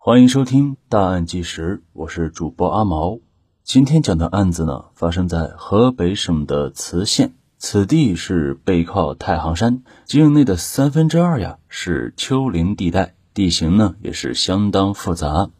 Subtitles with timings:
[0.00, 3.18] 欢迎收听《大案纪实》，我是主播阿毛。
[3.64, 15.50] 今天讲的案子呢，发生在河北省的磁县，此地是背靠太行山，境内的三分之二呀是丘陵地带，地形呢也是相当复杂。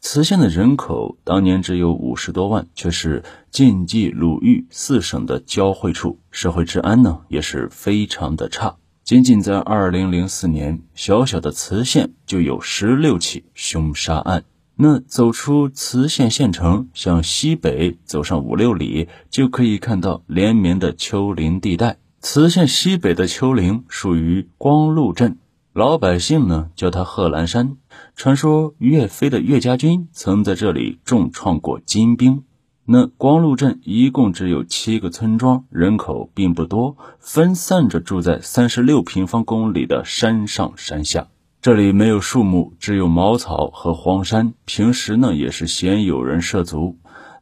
[0.00, 8.76] 磁县的人口当年只有五十多万，却是晋冀鲁豫四省的交汇处，社会治安呢也是非常的差。
[9.06, 14.42] 仅仅在二零零四年，小小的磁县就有十六起凶杀案。
[14.74, 21.98] 那走出磁县县城，向西北走上五六里，就可以看到连绵的丘陵地带。
[22.20, 25.38] 磁县西北的丘陵属于光禄镇，
[25.72, 27.76] 老百姓呢叫它贺兰山。
[28.16, 32.42] 传说岳飞的岳家军曾在这里重创过金兵。
[32.88, 41.26] 那光禄镇一共只有七个村庄，人口并不多，分散着住在三十六平方公里的山上山下。
[41.60, 44.54] 这里没有树木，只有茅草和荒山。
[44.66, 46.98] 平时呢，也是鲜有人涉足。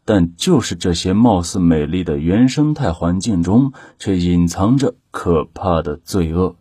[0.06, 6.56] 但就是这些貌似美丽的原生态环境中，却隐藏着可怕的罪恶。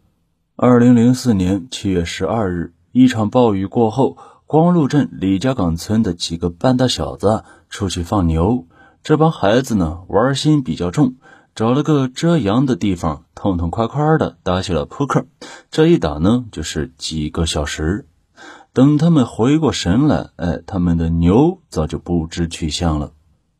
[0.58, 8.68] 二零零四年七月十二日，一场暴雨过后，光禄镇李家岗村的几个半大小子出去放牛。
[9.04, 11.16] 这帮孩子呢，玩心比较重，
[11.56, 15.26] 找了个遮阳的地方，痛痛快快的打起了扑克。
[15.70, 18.08] 这一打呢，就是几个小时。
[18.72, 23.12] 等他们回过神来，哎，他们的牛早就不知去向了。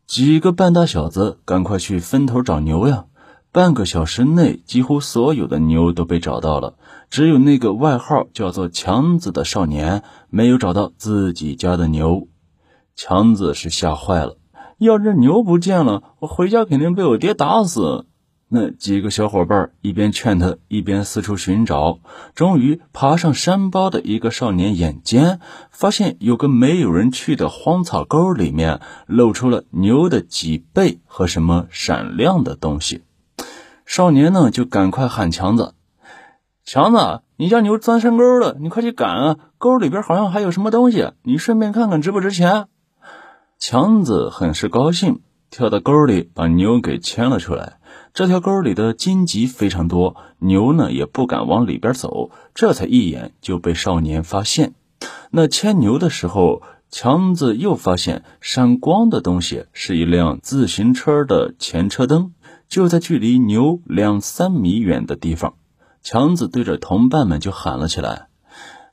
[0.08, 3.04] 几个半大小子赶快去分头找牛呀！
[3.52, 6.76] 半个小时内，几乎所有的牛都被找到了，
[7.10, 12.30] 只有那个外号叫做强子的少年没有找到自己家的牛。
[12.96, 14.38] 强子是吓坏了。
[14.84, 18.06] 要这牛不见了，我回家肯定被我爹打死。
[18.56, 21.98] 那几个小伙伴一边劝他，一边四处寻找。
[22.36, 25.40] 终于爬上山包的一个少年眼尖，
[25.72, 33.02] 发现有个没有人去的荒草沟里面露出了牛的脊背和什么闪亮的东西。
[33.88, 35.74] 少年呢就赶快喊强子
[36.64, 39.38] ：“强子，你家牛钻山沟了，你快去赶啊！
[39.58, 42.68] 沟里边好像还有什么东西，你顺便看看值不值钱。”
[43.66, 47.78] 强子很是高兴，跳到沟里把牛给牵了出来。
[48.14, 54.74] 这条沟里的荆棘非常多，牛呢也不敢往里边走，这才一眼就被少年发现。
[55.32, 62.34] 那牵牛的时候，强子又发现闪光的东西是一辆自行车的前车灯，
[62.68, 65.54] 就在距离牛两三米远的地方。
[66.02, 68.28] 强子对着同伴们就喊了起来：“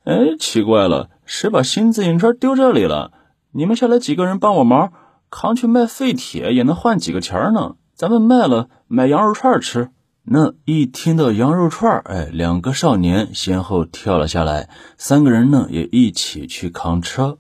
[0.07, 3.15] 哎，奇怪了，谁把新自行车丢这里了？”
[3.53, 4.93] 你们下来几个人帮我忙，
[5.29, 7.75] 扛去卖废铁也能换几个钱呢。
[7.97, 9.91] 咱们卖了买羊肉串吃。
[10.23, 14.69] 那一听到羊肉串，哎，两个少年先后跳了下来，
[14.99, 17.39] 三个人呢也一起去扛车。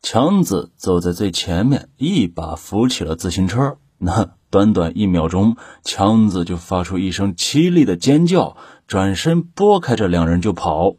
[0.00, 3.76] 强子走在最前面，一把扶起了自行车。
[3.98, 8.56] 那短短一秒钟，强子就发出一声凄厉的尖叫，
[8.86, 10.94] 转身拨开这两人就跑。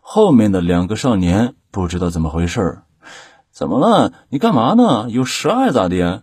[0.00, 2.82] 后面的两个少年不知道怎么回事。
[3.60, 4.14] 怎么了？
[4.30, 5.10] 你干嘛呢？
[5.10, 6.22] 有事爱咋的？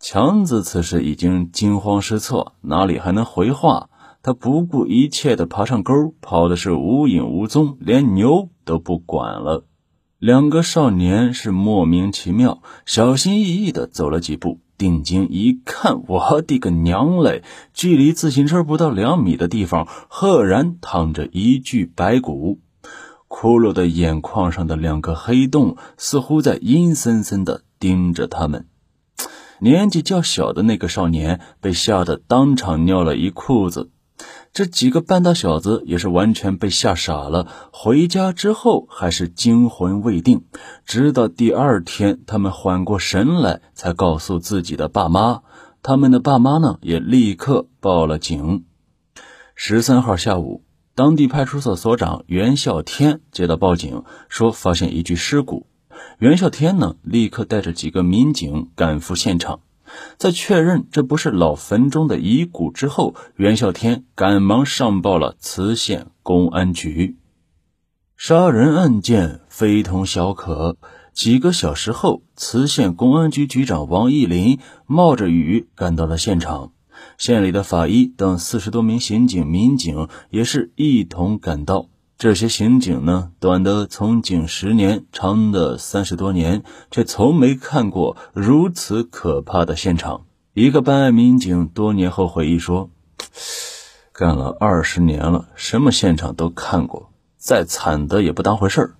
[0.00, 3.88] 强子此时已经惊慌失措，哪里还能回话？
[4.20, 9.64] 他不顾一切的爬上沟，跑的是无影无踪，连牛都不管了。
[10.18, 17.44] 两个少年是莫名其妙，小心翼翼的走了几步，定睛一看，我的个娘嘞！
[17.72, 22.58] 距离自行车不到两米的地方，赫然躺着一具白骨。
[23.30, 28.66] 骷髅的眼眶上的两个黑洞，似乎在阴森森的盯着他们。
[29.60, 33.90] 年纪较小的那个少年被吓得当场尿了一裤子，
[34.52, 37.46] 这几个半大小子也是完全被吓傻了。
[37.72, 40.42] 回家之后还是惊魂未定，
[40.84, 45.42] 直到第二天他们缓过神来，才告诉自己的爸妈。
[45.82, 48.64] 他们的爸妈呢，也立刻报了警。
[49.54, 50.64] 十三号下午。
[51.00, 55.66] 当地派出所所长袁孝天接到报警，说发现一具尸骨。
[56.18, 59.60] 袁孝天呢，立刻带着几个民警赶赴现场，
[60.18, 67.16] 在确认这不是老坟中的遗骨之后，袁孝天赶忙上报了磁县公安局。
[68.18, 70.76] 杀人案件非同小可，
[71.14, 76.72] 几个小时后，磁县公安局局长王义林冒着雨赶到了现场。
[77.20, 81.88] 县里的法医等四十多名刑警、民警也是一同赶到。
[82.16, 90.24] 这些刑警呢，短的从警十年，长的三十多年，却从没看过如此可怕的现场。
[90.54, 92.88] 一个办案民警多年后回忆说
[94.14, 98.94] ：“干了二十年了，什么现场都看过，再惨的也不当回事儿。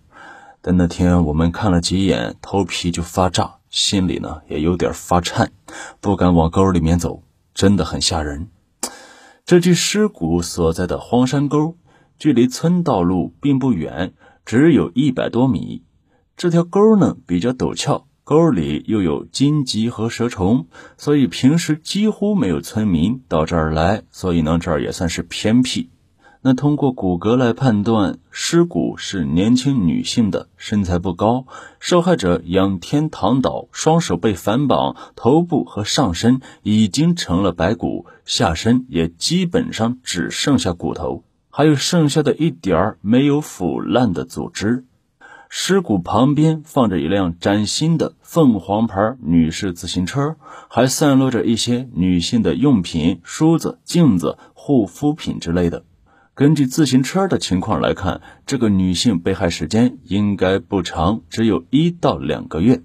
[0.60, 5.52] 但那天我们看了几眼，头皮就发炸，心里呢也有点发颤，
[6.02, 7.22] 不敢往沟里面走，
[7.54, 8.48] 真的很吓人。
[9.44, 11.76] 这具尸骨所在的荒山沟，
[12.18, 14.12] 距离村道路并不远，
[14.44, 15.82] 只有一百多米。
[16.36, 24.04] 这条沟呢比较陡峭，沟里又有荆棘和蛇虫，所以平时几乎没有村民到这儿来。
[24.10, 25.90] 所以呢，这儿也算是偏僻。
[26.42, 31.44] 那通过骨骼来判断，尸骨是年轻女性的，身材不高，
[31.78, 44.86] 受害者仰天躺倒，双手被反绑，头部和上身已经成了白骨，下身也基本上只剩下骨头，还有剩下的一点儿没有腐烂的组织。
[45.50, 50.36] 尸骨旁边放着一辆崭新的凤凰牌女士自行车，
[50.68, 55.84] 还散落着一些女性的用品、梳子、镜子、护肤品之类的。
[56.34, 62.82] 根据自行车的情况来看，这个女性被害时间应该不长，只有一到两个月。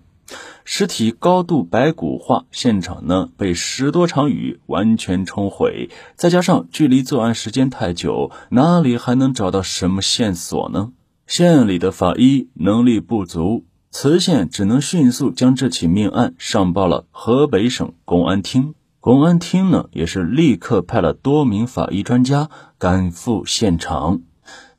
[0.66, 10.92] 尸体高度白骨化，现场呢被十多场雨完全冲毁，再加上距离作案时间太久，哪里还能找到什么线索呢？
[11.28, 18.74] 县里的法医能力不足，磁县只能迅速将这起命案上报了河北省公安厅。
[19.06, 22.50] 公安厅呢，也是立刻派了多名法医专家
[22.80, 24.22] 赶赴现场，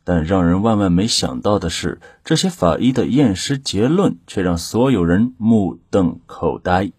[0.02, 6.90] 但让人万万没想到的是，这些法医的验尸结论却让所有人目瞪口呆。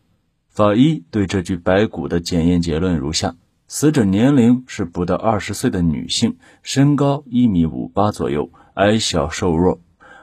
[0.47, 3.35] 法医对这具白骨的检验结论如下：
[3.67, 9.81] 死者年龄是不到二十岁的女性，身高一米五八左右，矮小瘦弱。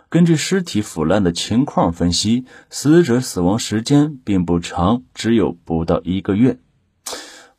[0.08, 6.60] 根据尸体腐烂的情况分析，死者死亡时间并不长，只有不到一个月。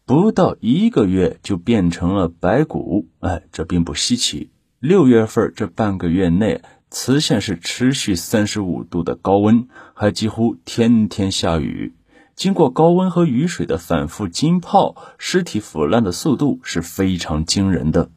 [0.05, 4.51] 不到一个月就变成了白骨，哎，这并不稀奇。
[4.79, 6.61] 六月份这半个月内，
[6.91, 11.95] 磁县是持续三十五度的高温，还几乎天天下雨。
[12.35, 18.11] 经过高温和雨水的反复浸泡，尸体腐烂的速度是非常惊人的。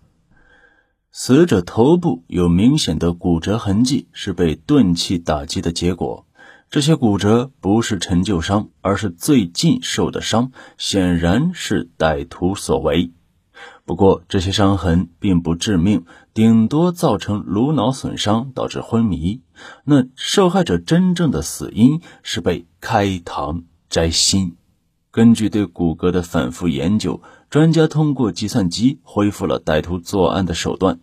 [1.11, 6.27] 死者头部有明显的骨折痕迹，是被钝器打击的结果。
[6.71, 13.11] 这些骨折不是陈旧伤，而是最近受的伤，显然是歹徒所为。
[13.87, 16.05] 不过，这些伤痕并不致命，
[16.35, 19.41] 顶多造成颅脑损伤，导致昏迷。
[19.85, 24.57] 那受害者真正的死因是被开膛摘心。
[25.11, 31.01] 根据对骨骼的反复研究，专家通过计算机恢复了歹徒作案的手段。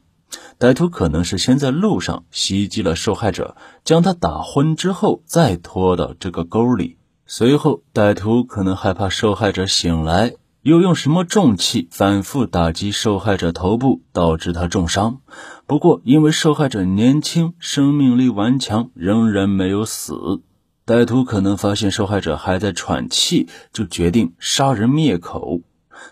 [0.59, 6.97] 歹徒可能是先在路上袭击了受害者，将他打昏之后，再拖到这个沟里。
[7.25, 15.21] 随后，歹徒可能害怕受害者醒来，又用什么重器反复打击受害者头部，导致他重伤。
[15.65, 20.41] 不过，因为受害者年轻，生命力顽强，仍然没有死。
[20.85, 25.61] 歹徒可能发现受害者还在喘气，就决定杀人灭口。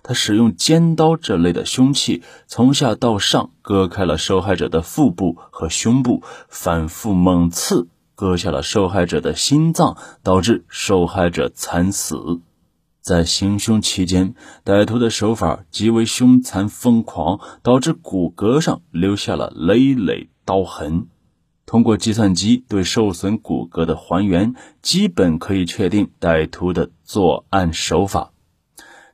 [0.02, 12.42] 他使用尖刀这类的凶器，从下到上割开了受害者的腹部和胸部，反复猛刺，割下了受害者的心脏，导致受害者惨死。
[13.02, 21.08] 在行凶期间，歹徒的手法极为凶残疯狂，导致骨骼上留下了累累刀痕。
[21.66, 28.33] 通过计算机对受损骨骼的还原，基本可以确定歹徒的作案手法。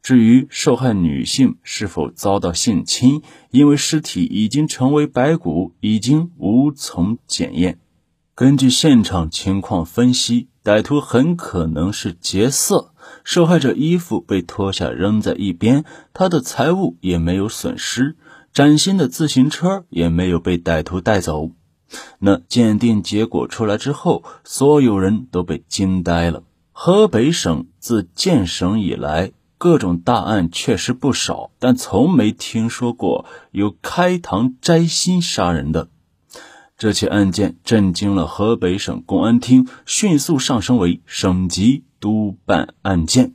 [0.02, 7.80] 至于受害女性是否遭到性侵，因为尸体已经成为白骨，已经无从检验。
[8.34, 12.94] 根据现场情况分析，歹徒很可能是劫色。
[13.24, 18.16] 受害者衣服被脱下扔在一边，他的财物也没有损失，
[18.54, 21.52] 崭新的自行车也没有被歹徒带走。
[22.20, 26.44] 那鉴定结果出来之后，所有人都被惊呆了。
[26.72, 29.34] 河北省自建省以来。
[29.60, 35.90] 各种大案确实不少，但从没听说过有开膛摘心杀人的。
[36.78, 43.34] 这起案件震惊了河北省公安厅，迅速上升为省级督办案件。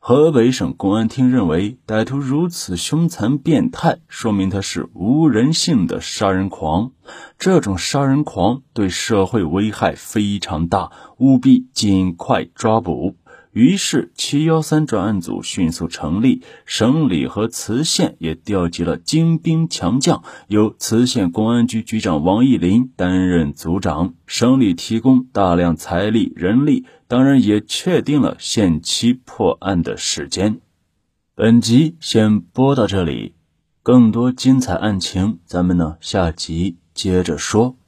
[0.00, 6.90] 河北省公安厅认为，歹徒如此凶残变态，说明他是无人性的杀人狂。
[7.38, 13.14] 这种杀人狂对社会危害非常大，务必尽快抓捕。
[13.56, 30.60] 于是，七幺三专案组迅速成立，省里和磁县也调集了精兵强将，由磁县公安局局长王义林担任组长，省里提供大量财力人力，当然也确定了限期破案的时间。
[31.34, 33.36] 本集先播到这里，
[33.82, 37.78] 更多精彩案情，咱们呢下集接着说。